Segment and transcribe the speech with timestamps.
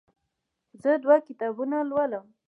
[0.81, 2.25] زه دوه کتابونه لولم.